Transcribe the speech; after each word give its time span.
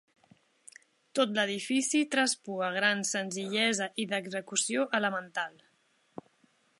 Tot 1.17 1.35
l'edifici 1.39 2.01
traspua 2.15 2.71
gran 2.77 3.05
senzillesa 3.11 3.91
i 4.05 4.07
d'execució 4.13 4.89
elemental. 5.01 5.55